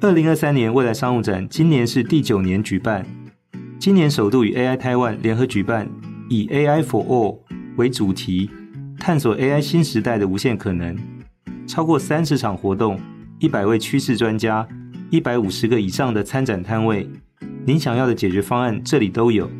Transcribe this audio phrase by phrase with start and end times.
[0.00, 3.04] 二零二三年未来商务展今年是第九年举办，
[3.80, 5.90] 今年首度与 AI Taiwan 联合举办，
[6.28, 7.40] 以 AI for All
[7.76, 8.48] 为主题，
[9.00, 10.96] 探索 AI 新时代的无限可能。
[11.66, 13.00] 超过三十场活动，
[13.40, 14.64] 一百位趋势专家，
[15.10, 17.10] 一百五十个以上的参展摊位，
[17.66, 19.50] 您想要的解决方案这里都有。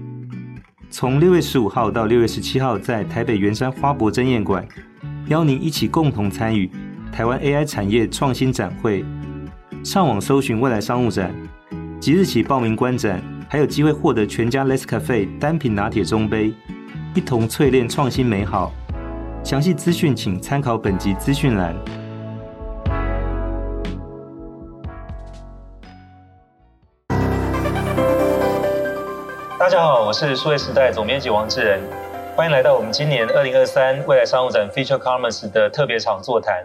[0.89, 4.65] 从六月十五号到六月十七号，在台北圆山花博争艳馆，
[5.27, 6.71] 邀您一起共同参与
[7.11, 9.05] 台湾 AI 产业创新展会。
[9.85, 11.33] 上网搜寻未来商务展，
[12.01, 16.53] 即日起报名观展，还有机会获得全家 Nescafe 单品拿铁中杯，
[17.15, 18.73] 一同淬炼创新美好。
[19.45, 21.75] 详细资讯请参考本集资讯栏。
[29.59, 31.81] 大家好，我是数位时代总编辑王志仁，
[32.37, 36.65] 欢迎来到我们今年二零二三未来商务展 Future Commerce 的特别场座谈。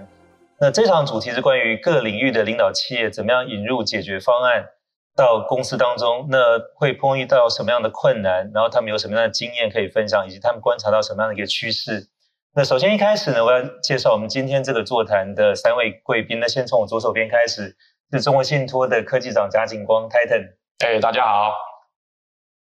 [0.63, 4.69] 那这场主题是关于各领域的领导企业怎么样引入解决方案
[5.13, 12.07] 到公司当中，那会碰遇到什么样的困难，然后他们有什么样的经验可以分享，以及他们观察到什么样的一个趋势。
[12.55, 16.39] 那首先一开始呢，我要介绍我们今天这个座谈的三位贵宾。
[16.39, 17.75] 那先从我左手边开始，
[18.13, 20.53] 是中国信托的科技长贾景光 Titan。
[20.79, 21.51] 哎，大家好。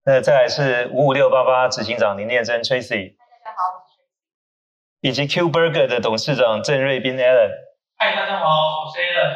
[0.03, 3.87] 那再来是五五六八八执行长林念真 Tracy，大家好，
[4.99, 7.51] 以及 Q Burger 的董事长郑瑞斌 Alan，
[7.97, 9.35] 嗨，大家好，我是 Alan。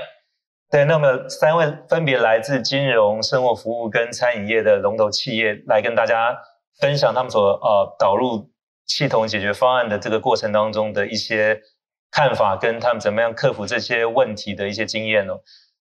[0.70, 6.38] 对，那么三位分别来自金融、生活服务跟餐饮业的龙头企业，来跟大家
[6.80, 8.50] 分享他们所呃导入
[8.86, 11.62] 系统解决方案的这个过程当中的一些
[12.12, 15.40] 看法，跟他们怎么样克服这些问题的一些经验哦。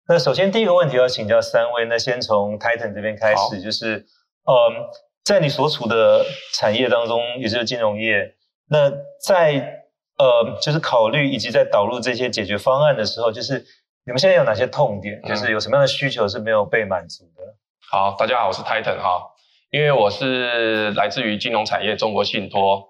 [0.09, 4.07] 那首先第一个问题要请教三位，那先从 Titan 这边开始，就是。
[4.49, 4.87] 嗯，
[5.25, 8.37] 在你所处的产业当中，也就是金融业，
[8.69, 8.89] 那
[9.27, 9.86] 在
[10.19, 13.65] 呃，就是考虑以及在导入这些解决方案的时候，就是
[14.05, 15.21] 你们现在有哪些痛点？
[15.23, 17.43] 就是有什么样的需求是没有被满足的？
[17.91, 19.23] 好，大家好，我是 Titan 哈，
[19.71, 22.83] 因为我是来自于金融产业中国信托。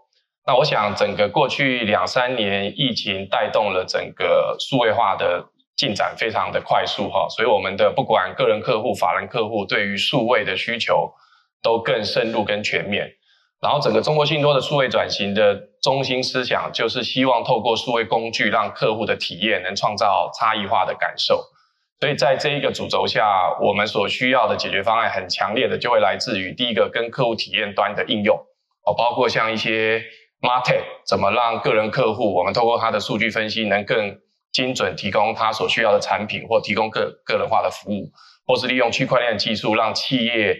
[0.46, 5.44] 那我想，整个过去两三年疫情带动了整个数位化的
[5.76, 11.12] 进展非常的快速哈，所以我们的不管个人客户、法人客户，对于数位的需求。
[11.62, 13.10] 都更深入、跟全面，
[13.60, 21.40] 然后整个中国信托的数位转型的中心思想，就是希望透过数位工具，让客户的体验能创造差异化的感受。
[22.00, 28.36] 所以在这一个主轴下，我们所需要的解决方案，很强烈的就会来自于第一个跟客户体验端的应用
[28.84, 30.02] 哦，包括像一些
[30.40, 34.18] MarTech，怎么让个人客户，我们透过他的数据分析，能更
[34.50, 38.10] 精准提供他所需要的产品，或提供个个人化的服务，
[38.44, 40.56] 或是利用区块链技术，让企业。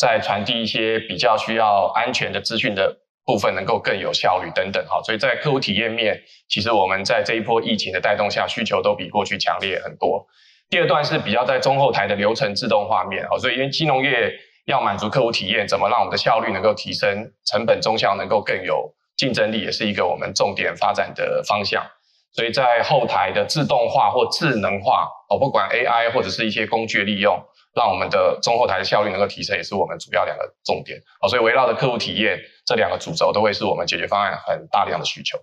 [0.00, 10.26] 在传递一些比较需要安全的资讯的部分，能够更有效率等等哈，所以在客户体验面，其实我们在这一波疫情的带动下，需求都比过去强烈很多。
[10.68, 14.32] 第二段是比较在中后台的流程自动化面，所以因为金融业
[14.66, 21.86] 要满足客户体验，怎么让我们的效率能够提升，成本中效能够更有竞争力，也是一个我们重点发展的方向。
[22.32, 27.40] 所以在后台的自动化或智能化，哦，不管 AI 或者是一些工具利用。
[27.72, 30.98] 让我们的中后台的效率能够提升，也是我们主要两个重点。
[31.20, 32.36] 好，所以围绕着客户体验
[32.70, 35.36] 这两个主轴，都会是我们解决方案很大量的需求。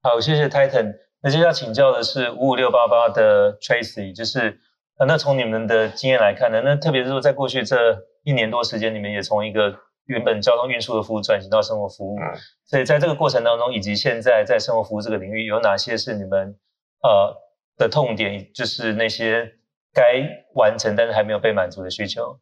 [0.00, 0.94] 好，谢谢 Titan。
[1.20, 4.60] 那接下来请教的是五五六八八的 Tracy，就是
[5.08, 9.74] 那从你们的经验来看呢，那特别是说在过去这一年多时间，你们也从一个
[10.04, 16.56] 原本交通运输的服务转型到生活服务，嗯，所以在这个过程当中，以及现在在生活服务这个领域，有哪些是你们
[17.02, 17.36] 呃
[17.76, 18.52] 的痛点？
[18.54, 19.52] 就是那些。
[19.96, 22.38] 该完成但是还没有被满足的需求，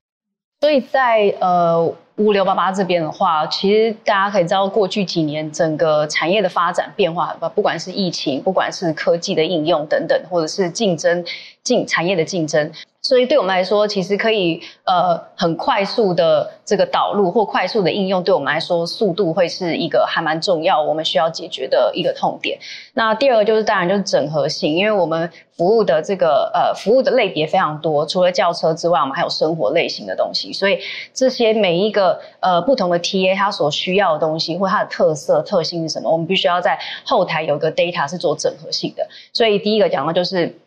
[0.59, 11.25] 所以在呃五五六八八这边的话，其实大家可以知道，过去几年整个产业的发展变化很大，不管是疫情，不管是科技的应用等等，或者是竞争
[11.65, 12.71] 竞产业的竞争。
[13.01, 22.59] 所以对我们来说，其实可以呃很快速的这个导入或快速的应用，对我们来说速度会是一个还蛮重要，我们需要解决的一个痛点。
[22.95, 30.79] 那第二个就是当然就是整合性，因为我们服务的这个呃服务的类别非常多，除了轿车之外，我们还有生活类型的东西，所以
[31.13, 39.07] 这些每一个呃不同的 TA 它所需要的东西或它的特色特性是什么，我们必须要在后台有个 data 是做整合性的。
[39.35, 40.59] 所以第一个讲的就是。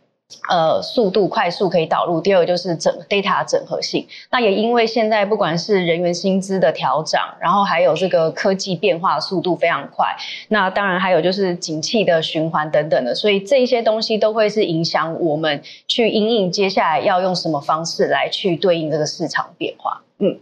[0.50, 2.20] 呃，速度快速可以导入。
[2.20, 4.06] 第二就是整 data 整合性。
[4.30, 10.06] 那也因为现在不管是人员薪资的调整，然后还有这个科技变化速度非常快。
[10.50, 20.02] 那当然还有就是景气的循环等等的，所以这些东西都会是影响我们去因应接下来要用什么方式来去对应这个市场变化。
[20.20, 20.40] 嗯，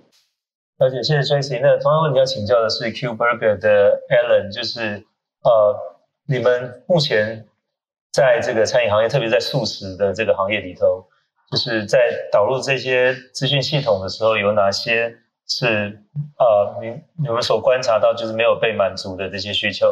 [0.80, 1.60] 了解，谢谢 Tracy。
[1.62, 5.04] 那同样问题要请教的是 Q Burger 的 Alan，就是
[5.44, 5.76] 呃，
[6.28, 7.46] 你们目前。
[8.16, 11.06] 在这个餐饮行业，特别在素食的这个行业里头，
[11.52, 12.00] 就是在
[12.32, 15.14] 导入这些资讯系统的时候，有哪些
[15.46, 16.00] 是
[16.40, 19.86] 呃你你们所观察到就是没有被满足的这些需求？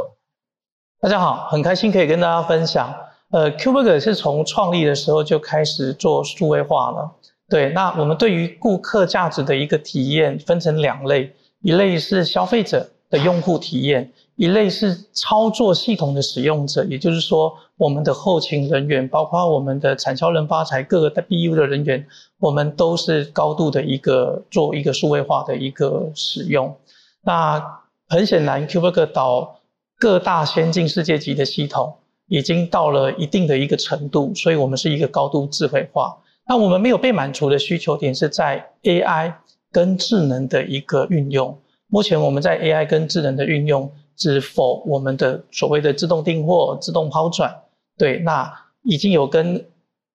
[1.01, 2.95] 大家好，很开心可以跟大家分享。
[3.31, 7.11] 呃，KubeBurger 是从创立的时候就开始做数位化了。
[7.49, 22.05] 对，那我们对于顾客价值的一个体验分成两类，一类是消费者的用户体验，一类是操作系统的使用者，也就是说，我们的后勤人员，包括我们的产销人发财各个 BU 的人员，
[22.39, 26.75] 我们都是高度的一个做一个数位化的一个使用。
[27.21, 29.59] 那很显然，KubeBurger 导
[29.97, 31.95] 各大先进世界级的系统。
[32.27, 36.17] 已经到了一定的一个程度，所以我们是一个高度智慧化。
[36.47, 39.33] 那我们没有被满足的需求点是在 AI
[39.71, 41.59] 跟智能的一个运用。
[41.87, 47.53] 目前我们在 AI 跟智能的运用，是否我们的所谓的自动订货、自动抛转。
[47.97, 48.51] 对，那
[48.83, 49.65] 已经有跟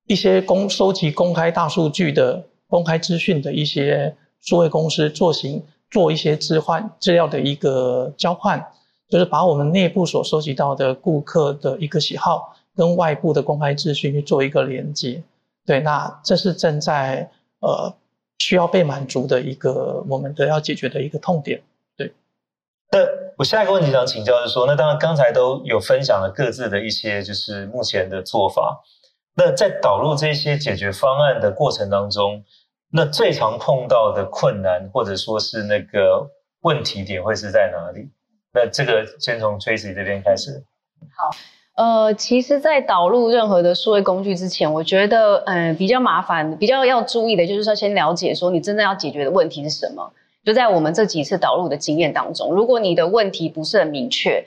[0.06, 8.64] 一些公收集公开大数据的公开资讯的一些数位公司做行做一些置换资料的一个交换。
[9.10, 15.22] 就是把我们内部所收集到的顾客的一个喜好跟外部的公开资讯去做一个连接，
[15.64, 17.30] 对，那这是正在
[17.60, 17.90] 呃
[18.38, 21.62] 需要被满足的一个我们的要解决的一个痛点，
[21.96, 22.12] 对。
[22.92, 22.98] 那
[23.38, 28.82] 我下一个问题想请教是说，那当然刚才都有分享了各自的一些就是目前的做法，
[29.36, 32.42] 那在导入这些解决方案的过程当中，
[32.90, 36.28] 那最常碰到的困难或者说是那个
[36.62, 38.10] 问题点会是在哪里？
[38.52, 40.64] 那这个先从 Tracy 这边开始。
[41.16, 41.30] 好，
[41.76, 50.12] 呃，其实，在导入任何的数位工具之前，我觉得，嗯、比较麻烦，比较要注意的，就是说，先了解说你真正要解决的问题是什么。
[50.48, 54.46] 就在我们这几次导入的经验当中，如果你的问题不是很明确，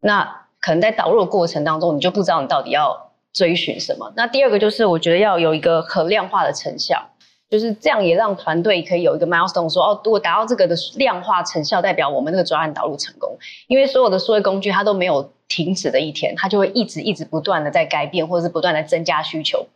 [0.00, 4.10] 那可能在导入的过程当中，你就不知道你到底要追寻什么。
[4.16, 7.10] 那第二个就是，我觉得要有一个可量化的成效。
[7.50, 13.36] 就是这样，也让团队可以有一个 milestone，说哦，如果达到这个的量化成效，代表我们那个专案导入成功。
[13.66, 19.66] 因为所有的数位工具它都没有停止的一天，它就会一直一直不断的在改变，或者是不断的增加需求。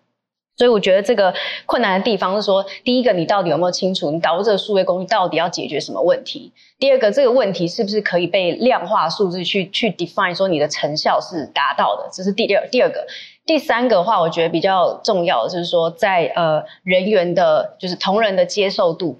[0.57, 1.33] 所以我觉得这个
[1.65, 6.53] 困难的地方是说，第一个，你到底有没有清楚你导入这个数位工具到底要解决什么问题？
[6.79, 12.09] 第二个，这个问题是不是可以被量化数字去去 define，说你的成效是达到的？
[12.13, 13.07] 这是第二第二个。
[13.47, 19.19] 第三个的话，我觉得比较重要的就是说在，呃人员的，就是同仁的接受度，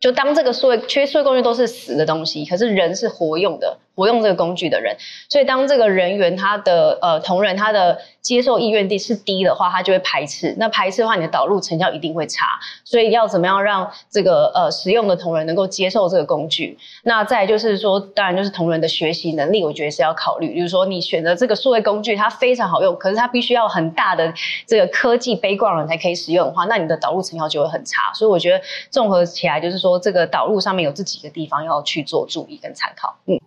[0.00, 3.78] 就当这个数位，缺数位工具都是死的东西，可是人是活用的。
[3.94, 4.96] 活用这个工具的人，
[5.28, 10.54] 所以当这个人员他的呃同仁他的接受意愿低是低的话，他就会排斥。
[10.58, 12.46] 那排斥的话，你的导入成效一定会差。
[12.84, 16.78] 所以要怎么样让这个呃使用的同仁能够接受这个工具？
[17.02, 20.56] 那再就是说，当然就是同仁的学习能力，我觉得是要考虑。
[20.56, 24.32] 就是说，你选择这个数位工具，它非常好用，可是它必须要很大的
[24.66, 28.12] 这个科技背光人才可以使用的话，那你的导入成效就会很差。
[28.14, 33.16] 所以我觉得综合起来，就是说这个导入上面有这几个地方要去做注意跟参考。
[33.26, 33.38] 嗯。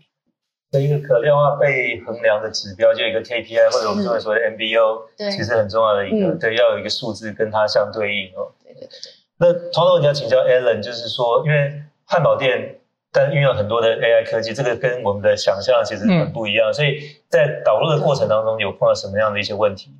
[0.80, 8.51] 一个可量化被衡量的指标，就有一个 KPI 或者我们中文说的 MBO，对，其实很重要的一个，嗯、对，要有一个数字跟它相对应哦。
[8.63, 9.12] 对对对对。
[9.38, 12.80] 那同样问题要请教 Alan，就是说，因为汉堡店
[13.12, 17.00] 但运用很多的 AI 科技，这个跟我们的想象其实很不一样，嗯、所以
[17.30, 19.92] 在导入的过程当中，有碰到什么样的一些问题？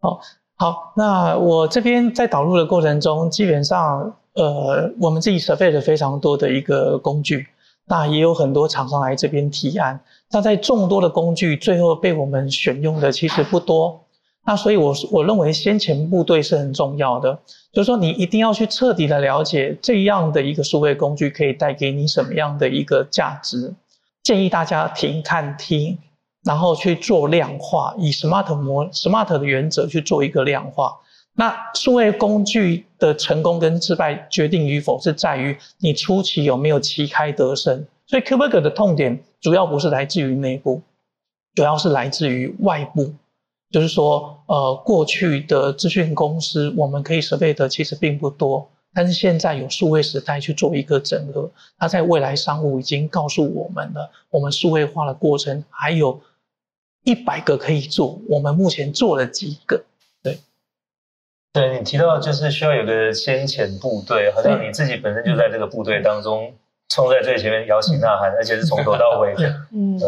[0.00, 0.18] 哦，
[0.56, 7.46] 好，那我这边在导入的过程中，基本上，呃，我们自己设备了非常多的一个工具。
[7.88, 9.98] 那也有很多厂商来这边提案，
[10.30, 14.00] 那在众多的工具，最后被我们选用的其实不多。
[14.44, 17.38] 那所以我，我我认为先前部队是很重要的，
[17.72, 23.74] 就是说你一定要去彻底的了解这样的一个数位工具可以带给你什么样的一个价值。
[24.22, 25.98] 建议大家停看听，
[26.44, 30.96] 然后去做量化，以 SMART 模 SMART 的原则去做一个量化。
[31.38, 37.86] 那数位工具的成功跟失败决定与否，是在于你初期有没有旗开得胜。
[38.08, 40.82] 所以，Kuberg 的痛点主要不是来自于内部，
[41.54, 43.14] 主要是来自于外部。
[43.70, 56.20] 就是说，呃，过去的资讯公司我们可以设备的其实并不多，但是现在有数位时代去做一个整合，它在未来商务已经告诉我们了，我们数位化的过程还有
[57.04, 59.84] 一百个可以做，我们目前做了几个。
[61.58, 66.52] 对，你提到就是需要有个先遣部队，好像你自己本身就在这个部队当中
[66.88, 69.52] 冲在最前面摇旗呐喊，而且是从头到尾的。
[69.72, 69.98] 嗯，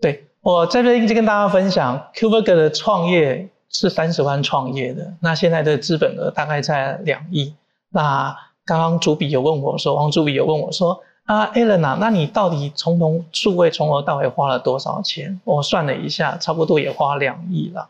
[0.00, 7.54] 对，我在这边就跟大家分享，KubeBurger 的创业是三十万创业的，那现在的资本额大概在两亿。
[7.90, 15.40] 那刚刚主笔有问我说，王主笔有问我说，啊，Alan 啊，那你到底从头数位从头到尾花了多少钱？
[15.44, 17.88] 我算了一下，差不多也花两亿了。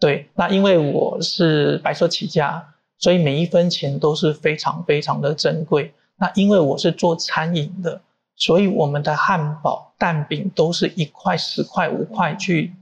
[0.00, 2.66] 对，那因为我是白手起家，
[2.98, 5.92] 所以每一分钱都是非常非常的珍贵。
[6.16, 8.00] 那因为我是做餐饮的，
[8.34, 12.72] 所以我们的汉堡、蛋饼都是一块、十块、五块去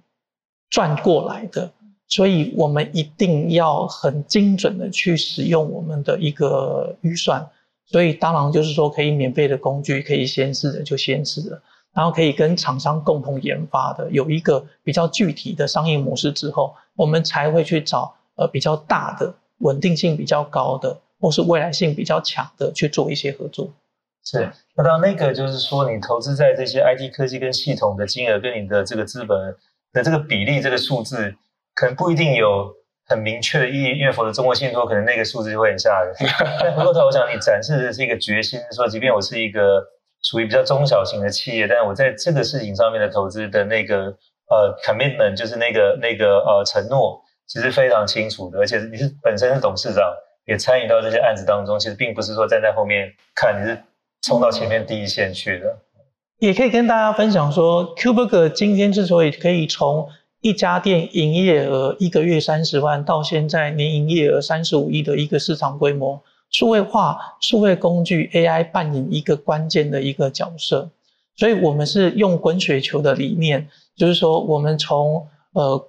[0.70, 1.68] 赚过来的，
[2.06, 7.44] 所以我们一定要很精准的去使用我们的一个预算。
[7.84, 11.60] 所以当然就是说，可以免费的工具，可以先试的就先试了。
[11.94, 23.70] 然后可以跟厂商共同研发的，有一个比较具体的商业模式之后，我们才会去找呃比较大的、稳定性比较高的，或是未来性比较强的去做一些合作。
[24.24, 29.56] 是，那到那个就是说，你投资在这些 IT 科技跟系统的金额，跟你的这个资本
[29.92, 31.34] 的这个比例，这个数字
[31.74, 32.74] 可能不一定有
[33.06, 36.14] 很明确的意义，因为否则中国信托可能那个数字就会很吓人。
[36.60, 39.82] 但回过头，我想你展示的是一个决心，说即便我是一个。
[40.20, 44.12] 属于比较中小型的企业，但是我在这个事情上面的投资的那个
[44.48, 48.58] 呃 commitment，就是那个那个呃承诺，其实非常清楚的。
[48.58, 50.02] 而且你是本身是董事长，
[50.46, 53.78] 也参与到这些案子当中，其实并不是说站在后面看，你是
[54.22, 55.78] 冲到前面第一线去的。
[56.38, 60.08] 也可以跟大家分享说，Q Burger 今天之所以可以从
[60.40, 66.22] 一家店营业额一个月三十万，到现在年营业额三十五亿的一个市场规模。
[66.50, 70.88] 数位化、数位工具 AI 扮演一个关键的一个角色，
[71.38, 75.88] 所以我们是用滚雪球的理念，就是说我们从呃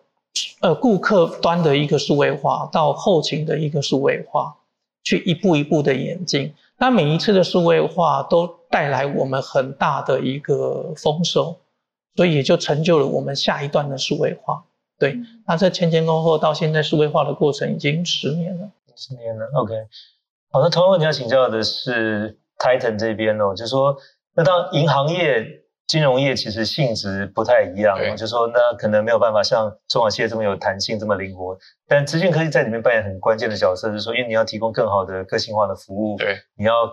[0.62, 4.56] 呃顾客端的一个数位化到后勤的一个数位化，
[5.04, 6.54] 去一步一步的演进。
[6.78, 11.58] 那每一次的数位化都带来我们很大的一个丰收，
[12.16, 14.64] 所以也就成就了我们下一段的数位化。
[15.00, 19.74] 对，那这前前后后到现在数位化的过程已经十年了，十年了，OK。
[20.52, 23.98] 好，那同样问题要请教的是 Titan 这边哦，就是说，
[24.36, 25.46] 那当银行业、
[25.88, 31.58] 金融业其实性质不太一样哦，就是说，那可能没有办法像中小企业这么有弹性、这么灵活。
[31.88, 36.92] 但资讯科技在里面扮演很关键的角色，就是说，因为你要提供更好的个性化的服务，对，你要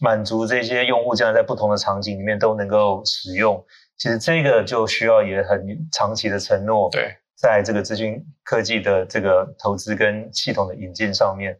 [0.00, 3.64] 满足这些用户将来在不同的场景里面都能够使用。
[3.96, 11.56] 其实这个就需要也很长期的承诺，对，在这个资讯科技的这个投资跟系统的引进上面。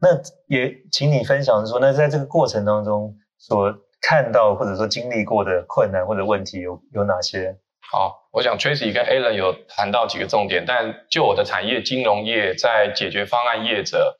[0.00, 0.08] 那
[0.46, 7.56] 也请你分享说，那在这个过程当中所看到或者说经历过的困难或者问题有有哪些？
[7.92, 14.18] 好，我想 Tracy 跟 Alan 有谈到几个重点，但就我的产业金融业，在解决方案业者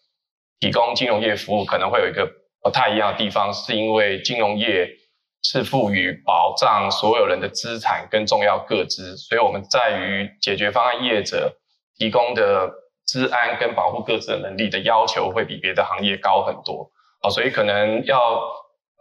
[0.59, 2.29] 提供金融业服务，可能会有一个
[2.63, 4.89] 不太一样的地方，是因为金融业
[5.43, 11.57] 是赋予保障所有人的资产跟重要个资，所以我们在于解决方案业者
[11.97, 12.79] 提供的。
[13.07, 16.89] 资安跟保护个资的能力的要求会比别的行业高很多，
[17.21, 18.41] 好所以可能要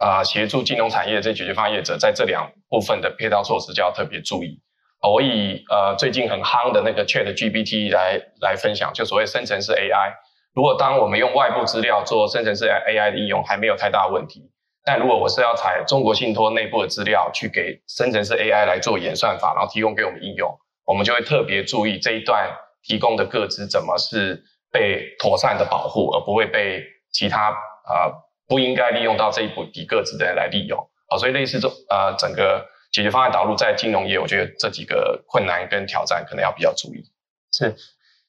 [0.00, 4.58] 啊协助金融产业这解决方案业者在这两部分的配套措施就要特别注意。
[5.00, 10.14] 我以呃最近很夯的那个 Chat GPT 来来分享，就所谓生成式 AI。
[10.52, 14.50] 如果当我们用外部资料做生成式 AI 的应用，还没有太大问题。
[14.84, 20.50] 但如果我是要采中国信托内部的资料去给生成式 AI 来做演算法，然后提供给我们应用，
[20.86, 22.50] 我们就会特别注意这一段。
[22.82, 24.42] 提供的个资怎么是
[24.72, 28.08] 被妥善的保护，而不会被其他啊、
[28.50, 30.76] 不应该利用到这一笔个子的人来利用。
[31.08, 37.04] 好，所以类似这呃整个解决方案导入在金融业，我觉得这几个困难跟挑战可能要比较注意。
[37.52, 37.74] 是，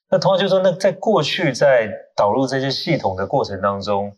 [0.09, 4.15] 那同样就是说，那在过去在导入这些系统的过程当中，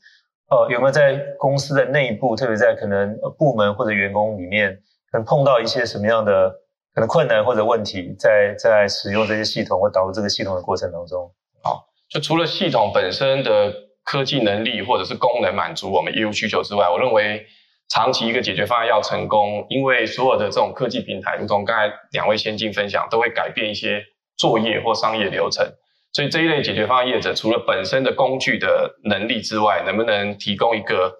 [0.49, 4.75] 呃，有没有在公司的内部，特别在可能部门或者员工里面，
[5.11, 6.59] 可能碰到一些什么样的？
[6.95, 11.33] 可能困难或者问题，在在使用这些系统或导入这个系统的过程当中，
[11.63, 17.45] 好，就除了系统本身的科技能力或者是功能满足我们业务需求之外，我认为
[17.89, 24.03] 长期一个解决方案要成功，因为所有的这种科技平台，如同刚才两位先进分享，都会改变一些
[24.37, 25.65] 作业或商业流程，
[26.13, 31.13] 所以这一类解决方案业者除了本身的工具的能力之外，能不能提供一个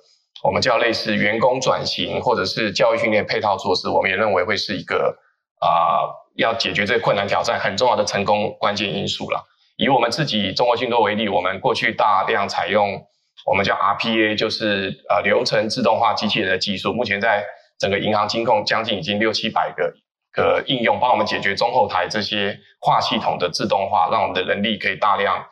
[0.43, 5.17] 我们叫类似员工转型或者是教育训练配套措施，我们也认为会是一个。
[5.63, 9.41] 啊、要解决这个困难挑战，很重要的成功关键因素了。
[9.75, 13.01] 以我们自己中国信托为例，我们过去大量采用
[13.45, 16.93] 我们叫 RPA，就是呃流程自动化机器人的技术。
[16.93, 17.43] 目前在
[17.79, 19.93] 整个银行金控将近已经六七百个
[20.31, 25.45] 个应用，帮我们解决中后台这些跨系统的自动化，让我们的人力可以大量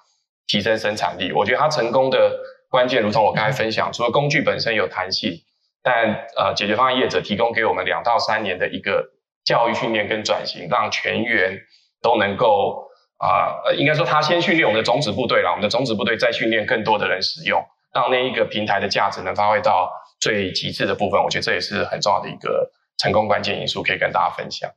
[0.48, 1.32] 提升生产力。
[1.32, 5.42] 我觉得它成功的关键，如同我刚才分享，除了工具本身有弹性，
[5.82, 9.12] 但呃解决方案业者提供给我们两到三年的一个。
[9.44, 11.58] 教育训练跟转型，让全员
[12.00, 12.91] 都能够
[13.22, 17.64] 啊、呃，应该说他先训练我们的种子部队了，我们的种子部队再训练更多的人使用，
[17.94, 21.22] 让那一个平台的价值能发挥到最极致的部分。
[21.22, 24.72] 我觉得这也是很重要的一个成功关键因素，可以跟大家分享。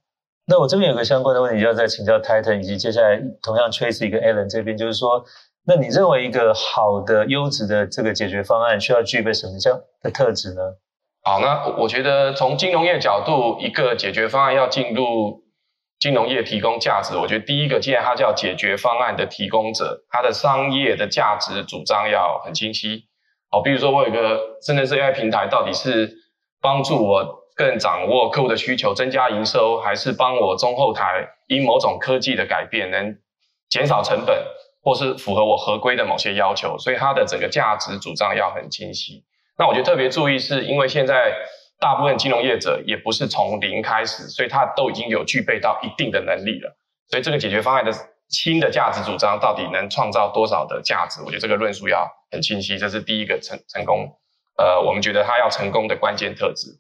[0.46, 5.24] 那我这边有个相关的问题，要再请教 Titan，以及接下来同样 Tracy 跟 Alan 这边，就是说，
[5.66, 10.60] 那你认为一个好的优质的这个解决方案需要具备什么样的特质呢？
[11.22, 15.43] 好，那我觉得从金融业角度，一个解决方案要进入
[16.04, 23.06] 金融业提供价值，我觉得第一个，既然它叫解决方案的提供者，它的商业的价值主张要很清晰。
[23.50, 26.12] 好，比如说我有一个深圳 AI 平台，到底是
[26.61, 33.16] 帮助我更掌握客户的需求，增加营收，还是帮我中后台因某种科技的改变能
[33.70, 34.44] 减少成本，
[34.82, 36.76] 或是符合我合规的某些要求？
[36.76, 39.25] 所以它的整个价值主张要很清晰。
[39.56, 41.32] 那我觉得特别注意，是因为现在
[41.85, 46.75] 大部分金融业者也不是从零开始，所以他都已经有具备到一定的能力了。
[47.11, 47.93] 所以这个解决方案的
[48.31, 51.21] 新的价值主张到底能创造多少的价值？
[51.21, 54.09] 我觉得这个论述要很清晰，这是第一个成成功。
[54.57, 56.71] 呃，我们觉得它要成功的关键特质。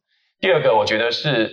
[0.40, 1.52] 第二个，我觉得是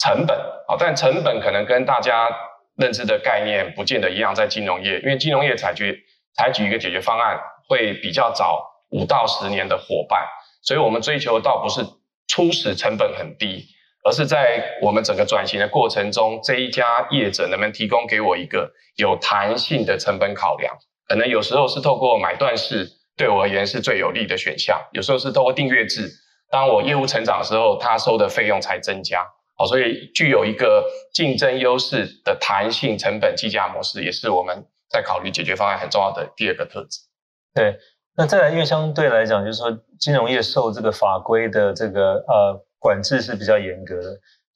[0.00, 0.36] 成本。
[0.66, 2.28] 好，但成本可能跟大家
[2.74, 6.02] 认知的概念不见得一样，在金融业，因为金融业采取
[6.34, 8.60] 采取一个解决方案会比较早
[8.90, 10.26] 五到十年的伙伴。
[10.62, 11.84] 所以我们追求倒不是
[12.32, 13.66] 初始成本很低，
[14.02, 20.74] 而是在我们整个转型的过程中，这一家业者能不能提供给我一个有弹性的成本考量？
[21.06, 26.10] 可能有时候是透过买断式，对我而言是最有利的选项；有时候是透过订阅制，
[26.50, 29.22] 当我业务成长的时候，他收的费用才增加。
[29.58, 37.00] 好，所以具有一个竞争优势的弹性成本计价模式，也是我们在考虑解决方案很重要的第二个特质。
[37.54, 37.76] 对。
[38.14, 44.02] 那再来，因为相对来讲，就是说金融业受这个法规的这个呃管制是比较严格的，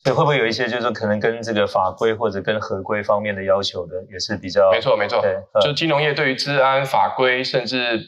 [0.04, 4.70] 所以会不会有一些就是说可能跟这个法规或者跟合规方面的要求的也是比较？
[4.70, 7.98] 没错没错，对，就金融业对于治安法规，甚至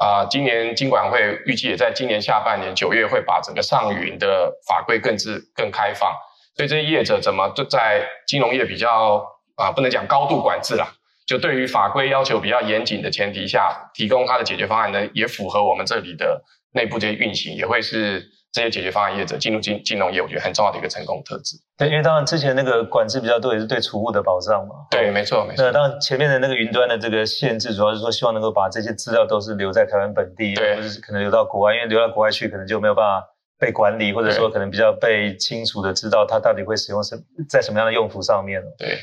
[0.00, 6.10] 啊、呃，今年金管会预计也在今年下半年九月会把整个上云的法规更制更开放，
[6.56, 9.18] 所以这些业者怎么就在金融业比较
[9.56, 10.94] 啊、呃，不能讲高度管制啦。
[11.26, 21.56] 就对于法规要求比较严谨的前提下，提供它的解决方案呢，也符合我们这里的内部这些运行，也会是这些解决方案业者进入金金融业，我觉得很重要的一个成功特质。
[21.78, 24.74] 对，因为当然之前那个管制比较多，也是对储户的保障嘛。
[24.90, 25.64] 对，没错，没错。
[25.64, 33.26] 那当然前面的那个云端的这个限制，主要是说希望能够把这些资料都是留在台湾本地，对，或者是可能留到国外，因为留到国外去可能就没有办法
[33.58, 37.16] 被管理，或者说可能比较被清楚的知道它到底会使用什
[37.48, 38.62] 在什么样的用途上面。
[38.78, 38.98] 对。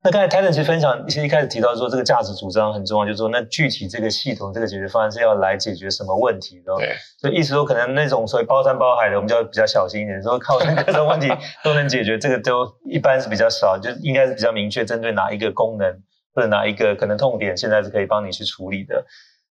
[0.00, 6.72] 那刚才 Titan 其实分享，其实一开始提到说这个价值主张很重要，就是说那具体这个系统这个解决方案是要来解决什么问题的？
[6.76, 11.28] 对，所以意思说可能那种所谓包山包海的，我们就要比较小心一点，说靠那个这种问题
[11.64, 15.92] 都能解决，这个都一般是比较少，就应该是比较明确针对哪一个功能
[16.32, 19.04] 或者哪一个可能痛点，现在是可以帮你去处理的。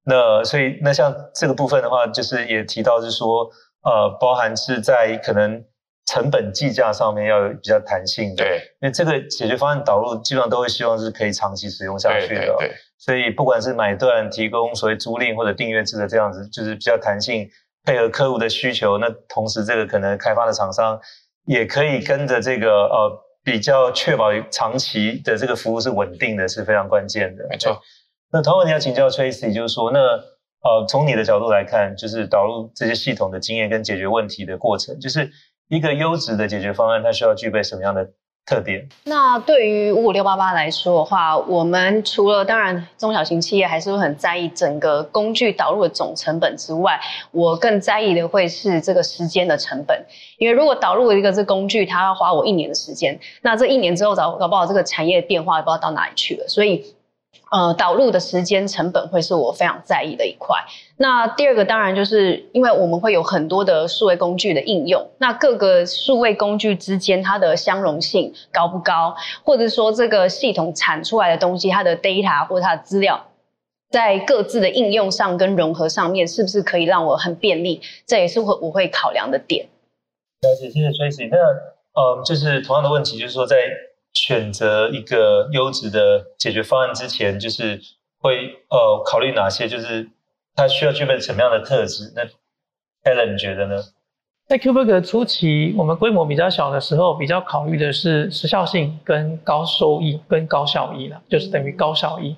[0.05, 3.49] 那所以那像这个部分的话，就是也提到是说，
[3.83, 5.65] 呃，包含是在可能。
[6.07, 17.49] 成本计价上面要有比较弹性的，对，因为这个解决方案导入基本上都会希望是可以长期使用下去的，对，对，对，所以不管是买断、提供所谓租赁或者订阅制的这样子，就是比较弹性，
[17.85, 18.99] 配合客户的需求。
[18.99, 21.01] 那同时，这个可能开发的厂商
[21.47, 23.11] 也可以跟着这个呃
[23.43, 27.47] 比较确保长期的这个服务是稳定的，是非常关键的。
[27.49, 27.81] 没错。
[28.31, 35.31] 那同样你要请教 Tracy，就是说，那呃从你的角度来看，就是导入这些系统的经验跟解决问题的过程，就是。
[35.69, 38.11] 一个优质的解决方案，它需要具备什么样的
[38.47, 38.87] 特点？
[39.05, 47.01] 那对于五五六八八来说的话，我们除了当然中小型企业还是会很在意整个工具导入的总成本之外，
[47.31, 50.05] 我更在意的会是这个时间的成本。
[50.39, 56.95] 因为如果导入一个这工具，它要花我一年的时间，那这一年之后搞搞不好这个产业变化也不知道到哪里去了，所以。
[57.51, 60.57] 呃，导入的时间成本会是我非常在意的一块。
[60.97, 73.25] 那第二个当然就是因为我们会有很多的数位工具的应用，那各个数位工具之间它的相容性高不高，或者说这个系统产出来的东西，它的 data 或者它的资料，
[73.91, 77.81] 在各自的应用上跟融合上面，是不是可以让我很便利？
[78.07, 79.67] 这也是我我会考量的点。
[80.43, 81.29] 了解，谢谢 Tracy。
[81.31, 81.39] 那
[82.01, 83.57] 呃，就是同样的问题，就是说在。
[84.15, 87.81] 选择一个优质的解决方案之前，就是
[88.21, 90.09] 会呃考虑哪些，就是
[90.55, 92.13] 它需要具备什么样的特质？
[92.15, 92.23] 那
[93.11, 93.77] Alan 你觉得呢？
[94.47, 102.37] 在 Qberg 初期，我们规模比较小的时候，比较考虑的是时效性跟高收益跟高效益了，就是等于高效益。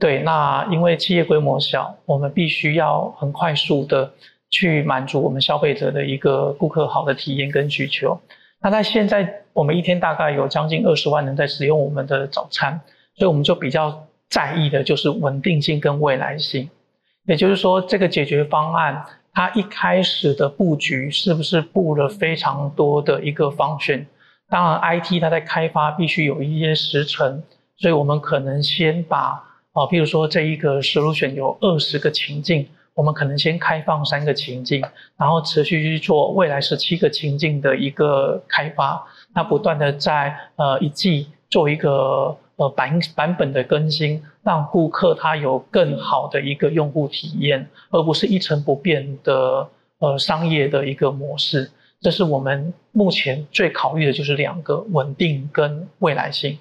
[0.00, 4.12] 对，那因为企业规模小，我们必须要很快速的
[4.50, 8.20] 去满足我们消费者的一个顾客好的体验跟需求。
[8.64, 12.80] 那在现在，我们一天大概有将近二十万人在使用我们的早餐，
[13.14, 16.70] 所以我们就比较在意的就是稳定性跟未来性。
[17.26, 24.06] 也就是说，这个解决方案它一开始的布局是不是布了非常多的一个 function？
[24.48, 27.42] 当然，IT 它在开发必须有一些时程，
[27.76, 34.80] 所以我们可能先把啊，譬如说这一个 solution 有二十个情境，我们可能先开放三个情境，
[35.16, 39.04] 然后持续去做未来十七个情境的一个开发，
[39.34, 51.70] 那不断的在呃一季做一个呃版版本的更新，让顾客他有更好的一个用户体验，而不是一成不变的呃商业的一个模式。
[52.00, 56.58] 这是我们目前最考虑的就是两个稳定跟未来性。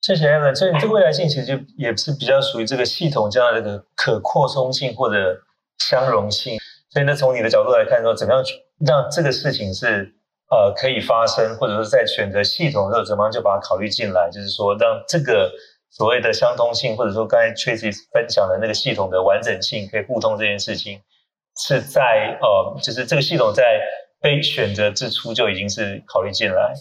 [0.00, 5.38] 谢谢 Alan，所以这未来性其实就也是比较属于这个系统这样的一个可扩充性或者
[5.80, 6.58] 相容性。
[6.90, 8.42] 所以呢，从你的角度来看说，怎么样
[8.86, 10.12] 让这个事情是
[10.50, 15.52] 呃可以发生，或者说在选择系统的时候，怎么样就把它考虑进来，就是说让这个
[15.90, 21.00] 所谓的相通性，或者说刚才 Tracy 分享的那个系统的完整性可以互通这件事情，
[21.56, 23.80] 是在呃就是这个系统在
[24.20, 26.74] 被选择之初就已经是考虑进来。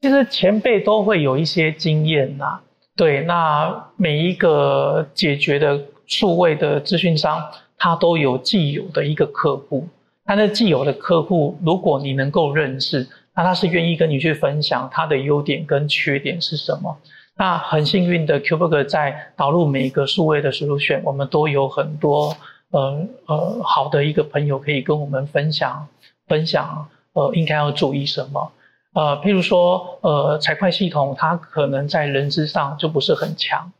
[0.00, 2.62] 其实前辈都会有一些经验呐、啊，
[2.96, 9.88] 对，那每一个解决的数位的资讯商，他都有既有的一个客户，
[10.24, 16.98] 他的既有的客户，如果你能够认识，那他是愿意跟你去分享他的优点跟缺点是什么。
[17.36, 22.36] 那很幸运的 Qbug 在导入每一个数位的 solution，我们都有很多
[22.72, 25.86] 呃呃好的一个朋友可以跟我们分享
[26.26, 28.50] 分享，呃，应该要注意什么。
[28.92, 33.70] 呃，譬如说，呃，财会系统它可能在人资上就不是很强，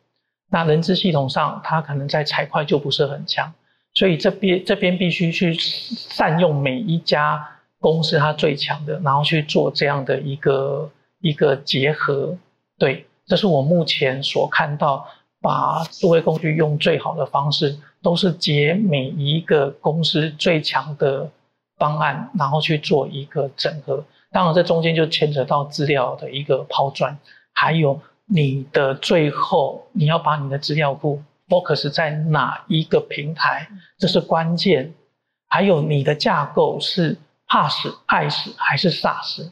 [0.51, 3.53] 那人资系统上它可能在财会就不是很强，
[3.99, 7.45] 所以这边这边必须去善用每一家
[7.81, 10.89] 公司它最强的，然后去做这样的一个
[11.21, 12.39] 一个结合。
[12.79, 15.05] 对，这是我目前所看到，
[15.41, 21.29] 把数位工具用最好的方式，都是结每一个公司最强的
[21.77, 24.05] 方案，然后去做一个整合。
[24.31, 27.19] 当然，这中间就牵扯到资料的一个抛转，
[27.53, 34.93] 还有你的最后你要把你的资料库 focus 在哪一个平台，这是关键。
[35.49, 39.51] 还有你的架构是 PaaS、IaaS 还是 SaaS？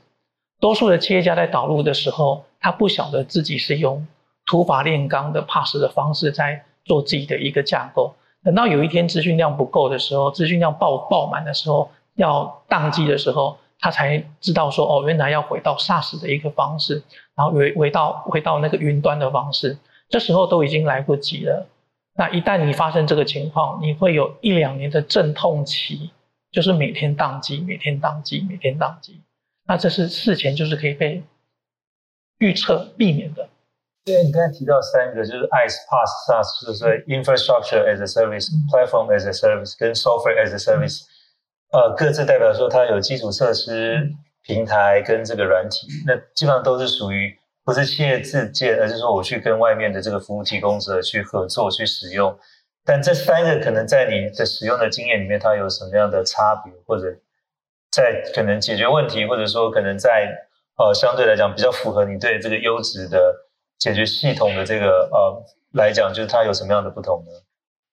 [0.61, 4.06] 多数的企业家在导入的时候，他不晓得自己是用
[4.44, 8.14] 土法炼钢的 PaaS 的方式在做自己的一个架构。
[8.44, 13.56] 等到有一天资讯量不够的时候，资讯量爆爆满的时候，要宕机的时候。
[13.78, 17.02] 他才知道说哦，原来要回到 SaaS 的一个方式，
[17.35, 19.76] 然后回回到回到那个云端的方式，
[20.09, 21.66] 这时候都已经来不及了。
[22.16, 26.11] 那一旦你发生这个情况，你会有一两年的阵痛期，
[26.50, 29.20] 就是每天宕机，每天宕机，每天宕机。
[29.68, 31.22] 那这是事前就是可以被
[32.38, 33.48] 预测避免的。
[34.05, 41.02] 对，你刚才提到三个，就是 IaaS、PaaS、SaaS，就是 Infrastructure as a Service、Platform as a Service 跟 Software as a Service。
[41.72, 44.09] 呃，各自代表说它有基础设施、
[44.44, 52.38] 平台跟这个软体，那基本上都是属于不是企业自建，而是说我去跟外面的这个服务提供者去合作去使用。
[52.85, 57.12] 但这三个可能在你的使用的经验里面，它有什么样的差别，或者
[57.90, 60.33] 在可能解决问题，或者说可能在
[60.79, 63.35] 呃相对来讲比较符合你对这个优质的
[63.79, 67.33] 解决系统的这个呃来讲，就是它有什么样的不同呢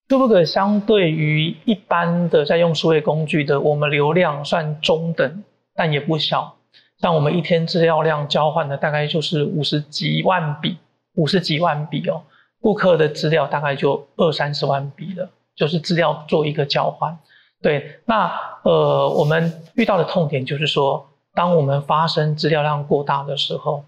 [0.08, 6.56] ？KubeBurger 相对于一般的在用数位工具的，我们流量算中等，但也不小。
[7.04, 10.78] 像我们一天资料量交换的大概就是五十几万笔，
[11.16, 12.24] 五十几万笔哦。
[12.62, 17.20] 顾客的资料大概就二三十万笔了，就是资料做一个交换。
[17.62, 18.32] 对，那
[18.64, 23.84] 呃，我们遇到的痛点就是说，当我们发生资料量过大的时候，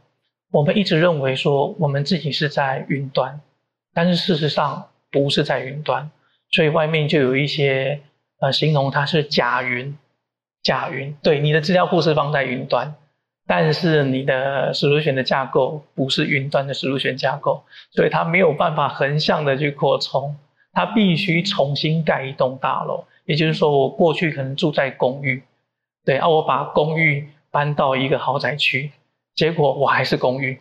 [0.51, 3.39] 我们一直认为说我们自己是在云端，
[3.93, 6.12] 但是事实上不是在云端。
[6.51, 8.01] 所以外面就有一些
[8.41, 9.97] 呃形容它是假云，
[10.62, 11.15] 假云。
[11.23, 12.93] 对，你的资料库是放在云端，
[13.47, 20.36] 但是你的史努比的架构不是云端的史努比架构，所以它没有办法横向的去扩充，
[20.73, 23.05] 它必须重新盖一栋大楼。
[23.25, 25.43] 也就是说，我过去可能住在公寓，
[26.03, 28.91] 对，啊，我把公寓搬到一个豪宅区，
[29.34, 30.60] 结果我还是公寓，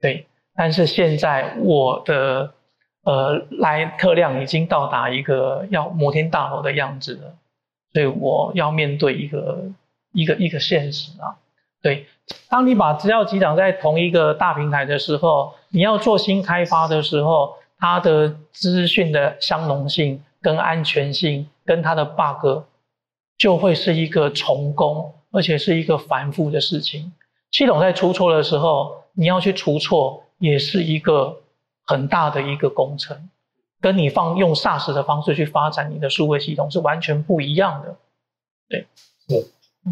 [0.00, 2.52] 对，但是现在我的。
[3.06, 7.36] 呃，来客量已经到达一个要摩天大楼的样子了，
[7.92, 9.70] 所以我要面对一个
[10.12, 11.38] 一个一个现实啊。
[11.82, 12.06] 对，
[12.48, 22.64] 当你把资料集长在同一个大平台的时候，你要做新开发的时候，它的资讯的相容性跟安全性跟它的 bug
[23.38, 27.12] 就会是一个重工，而且是一个繁复的事情。
[27.50, 31.42] 系统在出错的时候，你要去除错，也是一个。
[31.88, 33.30] 很大的一个工程，
[33.80, 37.96] 跟你放用 SaaS 的方式去发展你的数位系统是完全不一样的。
[38.68, 38.88] 对，
[39.28, 39.44] 对。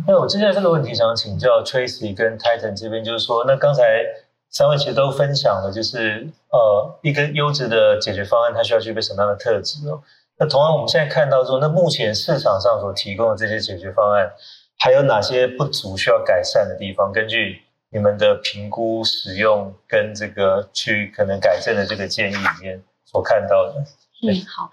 [0.07, 4.05] 那我接下来这个问题想请教 Tracy 跟 Titan 这边，就是说，那刚才
[4.51, 10.03] 三位其实都分享了，就是呃一个优质的解决方案，它需要具备什么样的特质哦。
[10.37, 14.33] 那同样我们现在看到说，那目前市场上所提供的这些解决方案，
[14.79, 17.13] 还有哪些不足需要改善的地方？
[17.13, 23.85] 根据你们的评估、使用跟这个去可能改正的这个建议里面所看到的。
[24.27, 24.71] 嗯，好，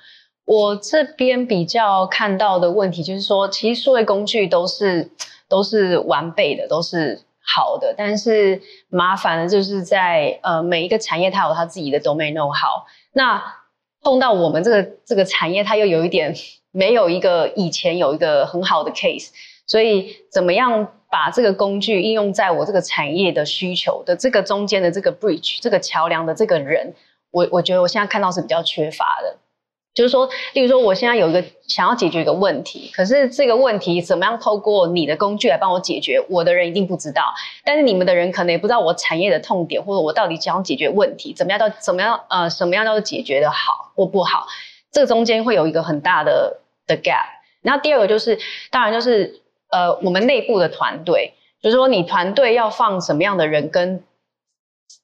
[0.51, 5.09] 我这边比较看到的问题就是说，其实数位工具都是
[5.47, 7.21] 都是完备的，都是。
[7.43, 13.43] 好的，但是麻烦的就是在呃每一个产业它有它自己的 domain no 好那
[14.03, 16.35] 碰到我们这个这个产业，它又有一点
[16.71, 19.29] 没有一个以前有一个很好的 case，
[19.65, 26.93] 所以怎么样把这个工具应用在我这个产业的需求的这个中间的这个 bridge 这个桥梁的这个人，
[27.31, 29.35] 我我觉得我现在看到是比较缺乏的。
[29.93, 36.25] 就是说，例如说，我现在有一个想要解决一个问题，可是这个问题怎么样透过你的工具来帮我解决？
[36.29, 37.33] 我的人一定不知道，
[37.65, 44.47] 但是你们的人可能也不知道我产业的痛点，或者我到底想要解决问题，怎么样到怎么样呃什么样叫做解决的好或不好？
[44.93, 47.25] 这个中间会有一个很大的的 gap。
[47.61, 54.01] 然后第二个就是，当然就是呃我们内部的团队，就是说你团队要放什么样的人跟。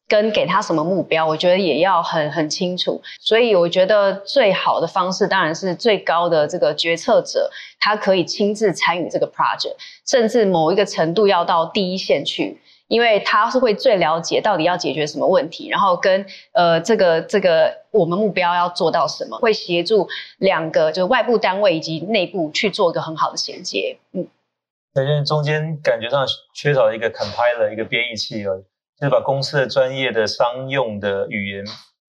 [0.07, 3.01] 跟给他什么目标，我觉得也要很很清楚。
[3.19, 23.97] 所以我觉得最好的方式当然是最高的这个决策者，他可以亲自参与这个 project，甚至某一个程度要到第一线去，因为他是会最了解到底要解决什么问题，然后跟呃这个这个我们目标要做到什么，会协助两个就是外部单位以及内部去做一个很好的衔接。
[24.13, 24.25] 嗯，
[24.95, 28.63] 因为中间感觉上缺少一个 compiler 一个编译器而已。
[28.99, 31.63] 就是把公司的专业的商用的语言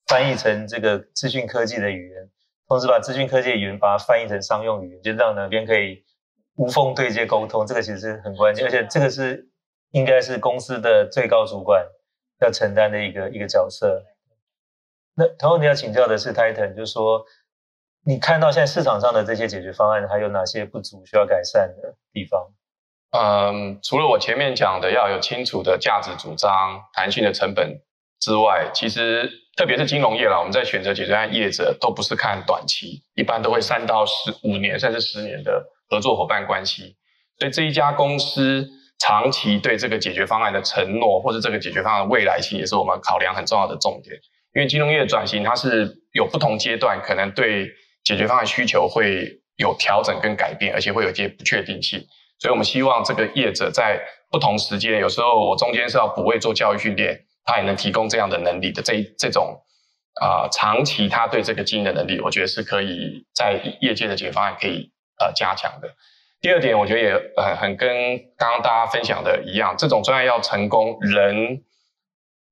[0.06, 2.30] 翻译成这个资讯科技的语言，
[2.66, 6.02] 同时把资讯科技的语言把它翻译成商用语言，就让两边可以
[6.56, 7.66] 无缝对接沟通。
[7.66, 9.48] 这个其实很关键，而且这个是
[9.90, 11.86] 应该是公司的最高主管
[12.40, 14.02] 要承担的一个一个角色。
[15.14, 17.22] 那同样你要请教的是 Titan，就是说
[18.04, 22.54] 你看到现在市场上的这些解决方案，还有哪些不足需要改善的地方？
[23.10, 27.80] 嗯，除了我前面讲的要有清楚的价值主张、弹性的成本
[28.20, 36.96] 之外，其实特别是金融业啦，我们在选择解决方案业者都不是看短期，一般都会三到十五年甚至十年的合作伙伴关系。
[37.38, 38.68] 所以这一家公司
[38.98, 44.16] 长期对这个解决方案的承诺，或者这个解决方案的未来性，也是我们考量很重要的重点。
[44.54, 47.68] 因为金融业转型，它是有不同阶段，可能对
[48.04, 52.04] 解决方案需求会有调整跟改变，而且会有一些不确定性。
[52.38, 59.60] 所以我们希望这个业者在不同时间，有时候我中间是要补位做教育训练，他也能提供这样的能力的这这种
[60.20, 65.88] 啊、长期他对这个经营的能力，我觉得是可以在业界的解决方案可以呃加强的。
[66.40, 67.88] 第二点，我觉得也很很跟
[68.36, 71.62] 刚刚大家分享的一样，这种专案要成功，人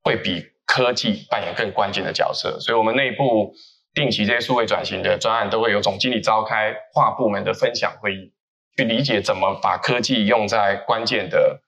[0.02, 2.58] 会比科技扮演更关键的角色。
[2.60, 3.52] 所以我们内部
[3.94, 8.32] 定期这些数位转型的专案，都会有总经理召开跨部门的分享会议。
[8.76, 11.60] 去理解怎么把科技用在关键的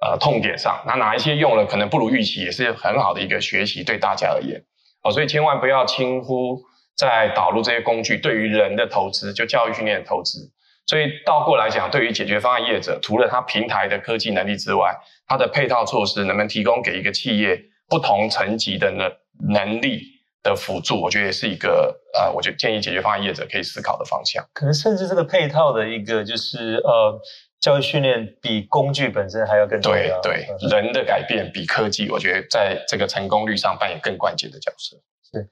[0.00, 4.62] 呃痛点上，那哪一些用了可能不如预期，也是很好的一个学习对大家而言。
[5.02, 6.60] 哦，所以千万不要轻忽
[6.96, 10.52] 在导入这些工具对于人的投资，就教育训练的投资。
[10.86, 14.94] 所以倒过来讲，对于解决方案业者，除了他平台的科技能力之外，
[15.26, 19.10] 他的配套措施能不能提供给一个企业不同层级的能
[19.48, 20.02] 能力？
[20.42, 24.42] 的辅助，我觉得也是一个呃，我觉得建议解决方案业者可以思考的方向。
[24.54, 27.20] 可能甚至这个配套的一个就是呃，
[27.60, 30.20] 教育训练比工具本身还要更重要。
[30.22, 34.96] 对对，人的改变比科技，我觉得在这个成功率上扮演更关键的角色。
[35.30, 35.48] 是。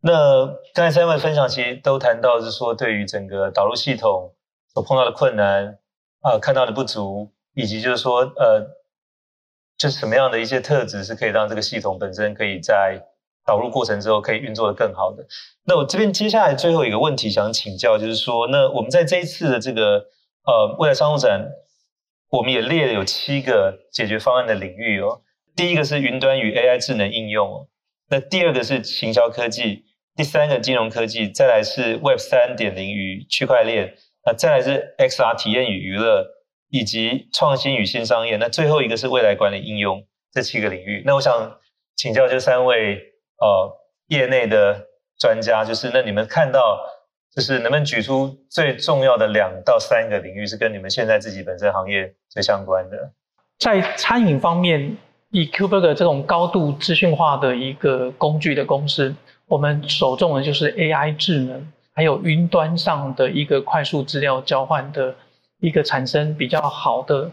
[0.00, 4.34] 那刚才三位分享其实都谈到是说，对于整个导入系统
[4.72, 5.78] 所碰到的困难
[6.22, 8.66] 啊、呃，看到的不足，以及就是说呃，
[9.76, 13.02] 就是什么样的一些特质是可以让这个系统本身可以在。
[13.44, 15.26] 导入过程之后可以运作的更好的。
[15.64, 20.06] 那我这边接下来最后一个问题想请教，就是说，那我们在这一次的这个
[20.44, 21.48] 呃未来商务展，
[22.30, 25.22] 我们也列了有七个解决方案的领域哦。
[25.54, 27.68] 第一个是云端与 AI 智能应用哦，
[28.10, 29.84] 那第二个是行销科技，
[30.16, 33.94] 第三个金融科技，再来是 Web 三点零与区块链，
[34.26, 36.26] 那再来是 XR 体验与娱乐，
[36.70, 38.36] 以及创新与新商业。
[38.36, 41.04] 那最后一个是未来管理应用，这七个领域。
[41.06, 41.58] 那我想
[41.94, 43.11] 请教这三位。
[43.42, 43.76] 呃，
[44.06, 44.86] 业内的
[45.18, 46.78] 专家就是，那你们看到，
[47.34, 53.10] 就是能不能举出最重要的两到三个领域，是跟你们现在自己本身行业最相关的？
[53.58, 54.96] 在餐饮方面，
[55.30, 59.12] 以 Qubiger 这种高度资讯化的一个工具的公司，
[59.46, 65.14] 我们首重的就是 AI 智能，还有云端上的一个快速资料交换的
[65.58, 67.30] 一个产生比较好的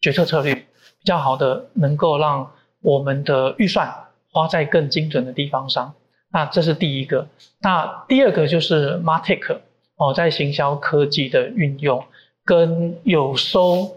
[0.00, 2.48] 决策策略，比较好的能够让
[2.82, 3.92] 我们的预算
[4.30, 5.94] 花在更精准的地方上。
[6.32, 7.26] 那这是第一个。
[7.60, 9.58] 那第二个就是 MarTech
[9.96, 12.04] 哦，在行销科技的运用，
[12.44, 13.96] 跟有收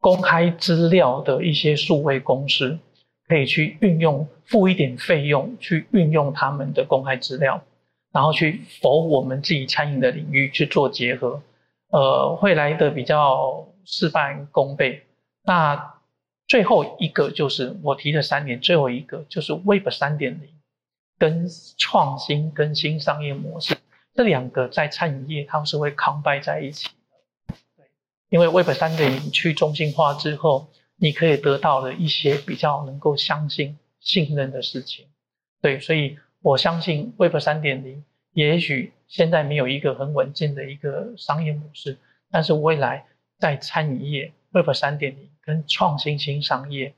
[0.00, 2.78] 公开资料的一些数位公司，
[3.26, 7.60] 可以去运用，付一点费用去运用他们的公开资料，
[8.12, 11.42] 然后去否我们自己餐饮的领域去做结合，
[11.90, 15.02] 呃，会来的比较事半功倍。
[15.44, 15.93] 那
[16.54, 20.48] 最后一个就是我提的三点，最后一个就是 Web 三点零。
[21.18, 23.76] 跟创新跟新商业模式
[24.14, 26.88] 这两个在餐饮业，它们是会抗掰在一起
[27.48, 27.56] 的。
[27.76, 27.86] 对，
[28.28, 35.06] 因为 Web 三点零去中心化之后，你可以得到了一些比较能够相信、信任的事情。
[35.60, 41.98] 对，所以我相信 Web 三点零，也许现在没有一个很稳健的一个商业模式，
[42.30, 43.06] 但是未来
[43.40, 46.94] 在餐饮业 Web 三点零跟创新型商业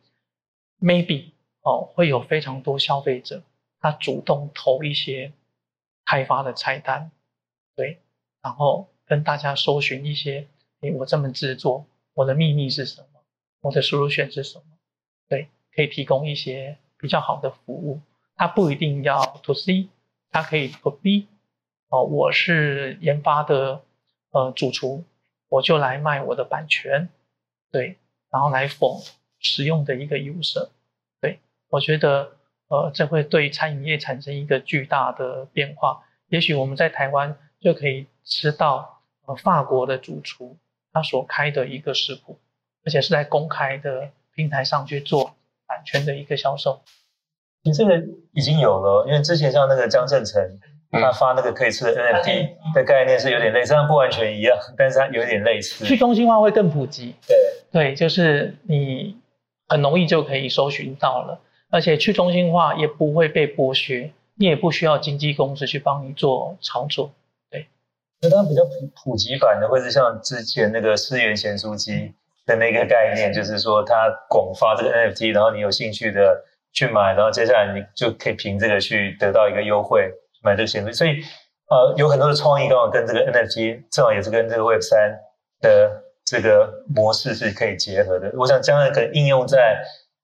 [0.81, 1.33] ，maybe
[1.63, 3.43] 哦会有非常多消费者。
[3.79, 5.33] 他主动投一些
[6.05, 7.11] 开发的菜单，
[7.77, 8.01] 对，
[8.43, 10.49] 然后跟大家搜寻一些，
[10.81, 13.21] 诶，我这么制作，我的秘密是什么？
[13.61, 14.65] 我的 solution 是什么？
[15.29, 18.01] 对，可以提供一些比较好的服务。
[18.35, 19.89] 他不一定要 to C，
[20.31, 21.29] 他可以 to B。
[21.89, 23.83] 哦，我是研发的
[24.31, 25.05] 呃主厨，
[25.49, 27.09] 我就来卖我的版权，
[27.71, 27.99] 对，
[28.31, 29.09] 然后来 for
[29.39, 30.69] 使用的一个 user，
[31.21, 32.33] 对，我觉得。
[32.69, 36.03] 呃，这会对餐饮业产生一个巨大的变化。
[36.27, 40.57] 也许我们在台湾就可以吃到呃法国的主厨
[40.93, 42.37] 他所开的一个食谱，
[42.85, 45.37] 而且是在公开的平台上去做
[45.69, 46.81] 版权的一个销售。
[47.63, 50.59] 你这个已经有了，因为之前像那个江振成，
[50.91, 55.85] 他发那个可以吃的 NFT 的概念是有点类似，但不完全一样，但是它有点类似。
[55.85, 57.15] 去中心化会更普及。
[57.29, 57.37] 对
[57.71, 59.17] 对，就是你
[59.69, 61.41] 很容易就可以搜寻到了。
[61.69, 67.11] 而且去中心化也不会被剥削，你也不需要经纪公司去帮你做操作。
[67.51, 67.67] 对，
[68.23, 72.15] 那它比较普普及版的，会是像之前那个思源咸酥鸡
[72.47, 76.41] 的那个概念，就是说它广发这个 NFT，然后你有兴趣的
[76.73, 80.09] 去买，然后接下来你就可以凭这个去得到一个优惠
[80.43, 80.93] 买这个咸酥鸡。
[80.93, 81.21] 所以
[81.69, 85.19] 呃，有很多的创意刚好跟这个 NFT 正好也是跟这个 Web 三
[85.61, 88.31] 的这个模式是可以结合的。
[88.37, 89.79] 我想将来可能应用在。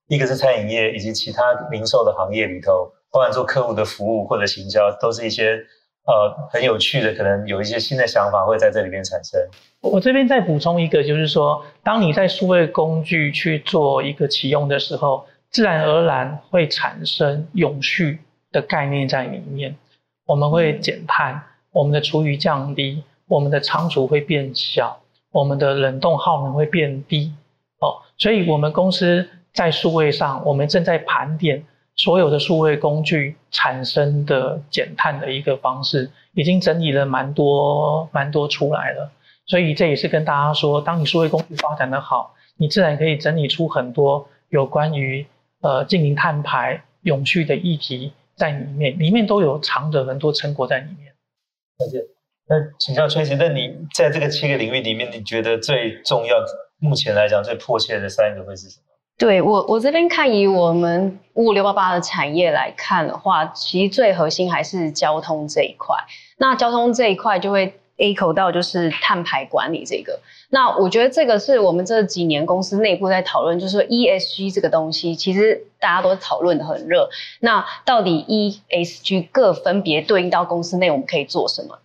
[0.08, 5.54] 一个是餐饮业以及其他零售的行业里头，包含做客户的服务或者行销，都是一些
[6.04, 9.40] 呃很有趣的，可能有一些新的想法会在这里面产生。
[9.80, 18.18] 我这边再补充一个，就是说，当你在数位工具去做一个启用的时候，自然而然会产生永续
[18.50, 19.74] 的概念在里面。
[20.26, 25.00] 我们会减碳，我们的厨余降低，我们的仓储会变小，
[25.32, 27.34] 我们的冷冻耗能会变低。
[27.80, 29.28] 哦，所以我们公司。
[29.54, 31.62] 在数位上，我们正在盘点
[31.94, 39.12] 所有的数位工具产生的减碳的一个方式，已经整理了蛮多蛮多出来了。
[39.44, 45.26] 所以这也是跟大家说，当你数位工具发展的好，你自然可以整理出很多有关于
[45.60, 51.12] 呃净零碳排、永续的议题在里面，里面都有藏着很多成果在里面。
[51.78, 52.00] 再见。
[52.48, 56.36] 那请教崔总那你在这个七个领域里面，你觉得最重要，
[56.78, 58.84] 目前来讲最迫切的三个会是什么？
[59.18, 65.94] 对我，我这边看以我们五五六八八的产业来看的话，其实最核心还是交通这一块。
[66.38, 70.18] 那交通这一块就会 echo 到就是碳排管理这个。
[70.50, 77.08] 那我觉得这个是我们这几年公司内部在讨论，就是说 ESG 这个东西，其实大家都讨论的很热。
[77.40, 78.24] 那到底
[78.68, 81.78] ESG 各分别对应到公司内，我们可以做什么？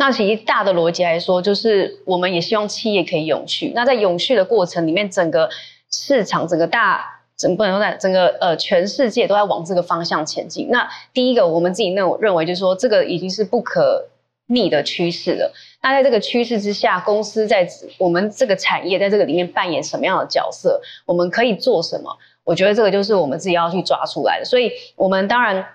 [0.00, 3.72] 那其实大的逻辑来说，就是我们也希望企业可以永续。
[3.74, 5.50] 那在永续的过程里面，整个
[5.90, 10.68] 市场整个大整不能说在整个呃全世界都在往这个方向前进。
[10.70, 14.06] 那第一个，我们自己认认为就是说，这个已经是不可
[14.46, 15.52] 逆的趋势了。
[15.82, 20.80] 那在这个趋势之下，公司在我们这个产业在这个里面扮演什么样的角色？
[21.06, 22.16] 我们可以做什么？
[22.44, 24.44] 我觉得这个就是我们自己要去抓出来的。
[24.44, 25.66] 所以，我们当然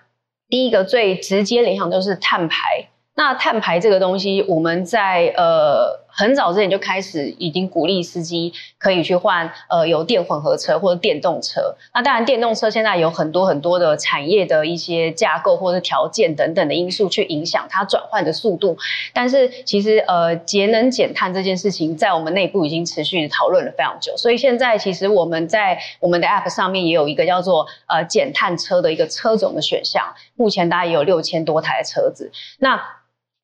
[0.47, 2.87] 第一个最直接联想就是碳排。
[3.15, 6.03] 那碳排这个东西，我们在呃。
[6.15, 11.75] 很早之前就开始已经鼓励司机可以去换呃油电混合车或者电动车。
[11.91, 18.77] 那当然，电动车现在有很多很多的产业的一些架构或者条件等等的因素去影响它转换的速度。
[19.11, 24.15] 但是其实呃节能减碳这件事情在我们内部已经持续讨论了非常久。
[24.15, 30.13] 所以现在其实我们在我们的 App 上面也有一个叫做呃减碳车的一个车种的选项。
[30.35, 32.31] 目前大概也有六千多台的车子。
[32.59, 32.79] 那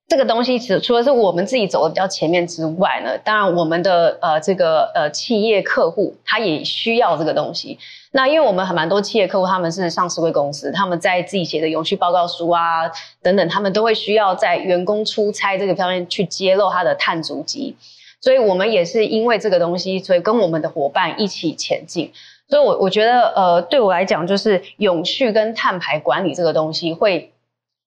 [0.10, 7.78] 这个东西，除除了是我们自己走的比较前面之外呢，当然我们的呃这个呃企业客户他也需要这个东西。
[8.12, 12.90] 那因为我们很蛮多企业客户他们是上市柜公司，他们在自己写的永续报告书啊
[13.22, 17.76] 等等，他们都会需要在员工出差这个方面去揭露他的碳足迹。
[18.20, 22.12] 所以我们也是因为这个东西，所以跟我们的伙伴一起前进。
[22.50, 27.32] 所以我，我我觉得，呃，对我来讲，就是永续跟碳排管理这个东西，会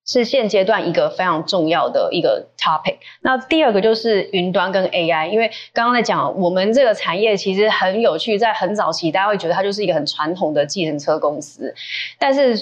[0.05, 2.97] 是现阶段一个非常重要的一个 topic。
[3.21, 11.73] 那第二个就是云端跟 AI，因为刚刚在讲我们这个产业其实很有趣，在很早期，大家会觉得它就是一个很传统的计程车公司，
[12.19, 12.57] 但是。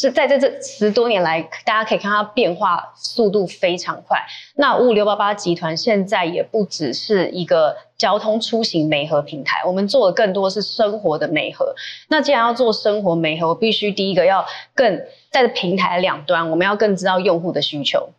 [0.00, 4.16] 是在这这十多年来，大家可以看它变化速度非常快。
[4.54, 11.74] 那五五六八八集团现在也不只是一个交通出行美合平台，我们做的更多是生活的美合。
[12.08, 18.10] 那既然要做生活美合，我必须第一个要更在平台两端，我们要更知道用户的需求，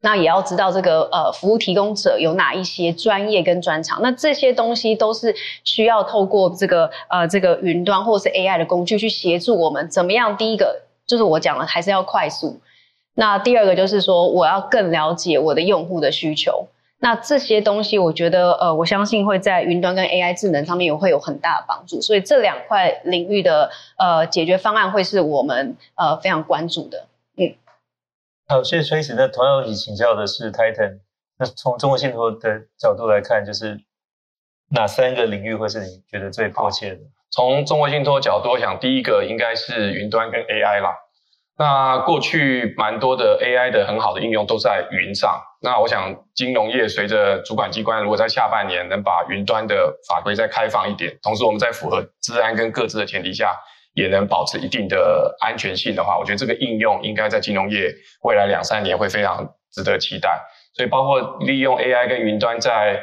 [0.00, 4.00] 那也要知道这个呃服务提供者有哪一些专业跟专长。
[4.02, 5.34] 那这些东西都是
[5.64, 10.36] 需要透过这个呃这个云端或是 AI 的工具去协助我们，怎么样？
[10.36, 10.82] 第一个。
[11.06, 12.58] 就是我讲了，还是要快速。
[13.14, 16.66] 那第二个就是说，我要更了解我的用户的需求。
[17.04, 22.00] 那这些东西，我觉得，呃，我相信会在云端跟 AI 智能上面也会有很大的帮助。
[22.00, 27.06] 所以这两块领域的呃解决方案，会是我们呃非常关注的。
[27.36, 27.54] 嗯，
[28.48, 29.14] 好，谢谢 Tracy。
[29.14, 31.00] 那同样，你请教的是 Titan。
[31.38, 33.78] 那从中国信托的角度来看，就是
[34.70, 37.00] 哪三个领域会是你觉得最迫切的？
[37.30, 41.03] 从中国信托角度，我想第一个应该是云端跟 AI 啦。
[41.56, 45.40] 那过去蛮多的 AI 的很好的应用都在云上。
[45.62, 53.54] 那我想金融业随着主管机关如果在下半年能把云端的法规再开放一点，同时我们在符合治安跟各自的前提下，
[53.94, 57.88] 也能保持一定的安全性的话，我觉得这个应用应该在金融业
[58.24, 60.40] 未来两三年会非常值得期待。
[60.74, 63.00] 所以包括利用 AI 跟云端在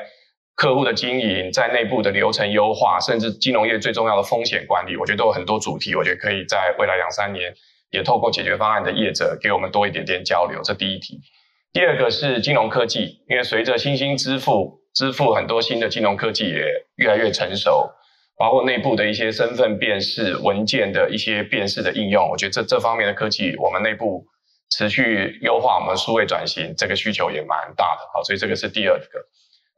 [0.58, 5.96] 客户的经营，在内部的流程优化，甚至金融业最重要的风险管理，我觉得都有很多主题。
[5.96, 7.52] 我觉得可以在未来两三年，
[7.92, 10.62] 也透过解决方案的业者给我们多一点点交流。
[10.64, 11.20] 这第一题。
[11.74, 16.66] 第二个是金融科技，因为随着新兴支付，支付很多新的金融科技也
[16.96, 17.90] 越来越成熟，
[18.38, 24.26] 包括内部的一些身份辨识、文件的一些辨识的应用，我觉得这这方面的科技，我们内部
[24.72, 28.10] 持续优化我们数位转型，这个需求也蛮大的。
[28.14, 29.06] 好，所以这个是第二个。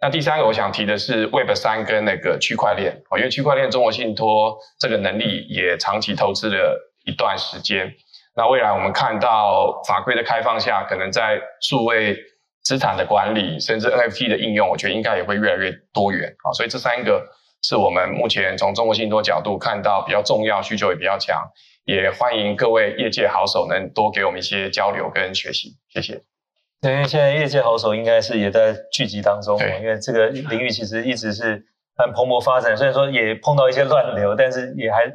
[0.01, 7.93] 那第三个我想提的是 Web 三跟那个区块链，因为区块链中国信托这个能力也长期投资了一段时间。
[8.35, 12.17] 那未来我们看到法规的开放下，可能在数位
[12.63, 16.51] 资产的管理，甚至 NFT 的应用，我觉得应该也会越来越多元啊。
[16.53, 17.23] 所以这三个
[17.61, 21.43] 是我们目前从中国信托角度看到比较重要，需求也比较强，
[21.85, 25.77] 也欢迎各位业界好手能多给我们一些交流跟学习。
[25.89, 26.23] 谢谢。
[26.81, 31.63] 对，因为现在业界好手应该是也在聚集当中，因为这个领域其实一直是
[31.95, 35.05] 很蓬勃发展，虽然说也碰到一些乱流，但是也还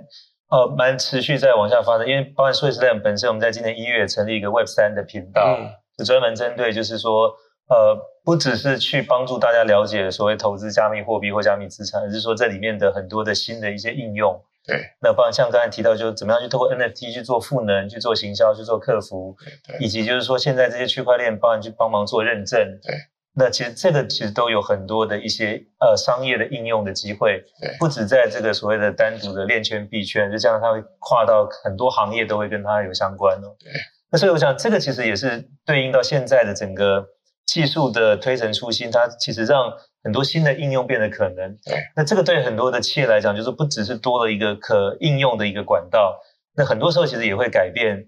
[0.51, 2.07] 呃蛮持续在往下发展。
[2.07, 7.35] 因为包含数位时代本身，我们在今年一月成立一个 Web 三的频道，嗯、就专门针对就是说
[7.69, 14.43] 呃不只是去帮助大家了解所谓投资加密货币或加密资产，而是说这里面的很多的新的一些应用。
[14.67, 19.35] 对，那包含像刚才提到，就怎么样去透过 NFT 去做赋能、去做行销、去做客服，
[19.81, 22.95] 以及就是说现在这些区块链包含去帮忙做认证，对，
[23.39, 33.71] 那其实这个其实都有很多的一些呃商业的应用的机会，对，不止在这个所谓的单独的链圈币圈，就这样它会跨到很多行业都会跟它有相关哦，对，
[34.11, 37.07] 那所以我想这个其实也是对应到现在的整个
[37.47, 39.73] 技术的推陈出新，它其实让。
[40.05, 46.17] 很多新的应用变得可能，对，那这个对很多的企业来讲，就是不只是多了一个可应用的一个管道，
[46.55, 48.07] 那很多时候其实也会改变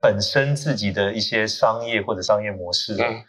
[0.00, 2.94] 本身自己的一些商业或者商业模式。
[2.94, 3.22] 嗯，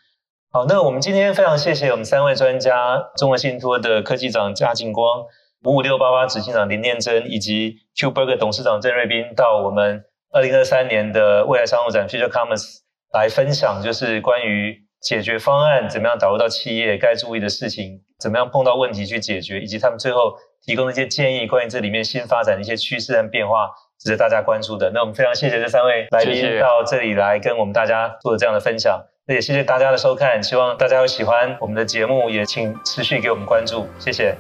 [0.54, 5.22] 好，那我们今天非常谢谢我们三位专家：中国信托的科技长贾景光、
[5.64, 12.80] 五五六八八执行长林念真，以及 QBurger 董事长郑瑞斌，到我们二零二三年的未来商务展 Future Commerce
[13.14, 14.78] 来分享，就是关于。
[15.02, 23.68] 解决方案怎么样导入到企业该注意的事情，怎么样碰到问题去解决，以及他们最后提供的一些建议，关于这里面新发展的一些趋势和变化，
[23.99, 24.91] 值得大家关注的。
[24.91, 34.36] 那我们非常谢谢这三位来宾到这里来跟我们大家做这样的分享，那，也谢谢大家的收看，希望大家会喜欢我们的节目，也请持续给我们关注，谢谢。